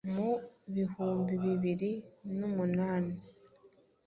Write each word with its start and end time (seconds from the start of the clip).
Mu 0.13 0.29
bihumbi 0.73 1.33
bibiri 1.43 1.91
numunani 2.37 3.15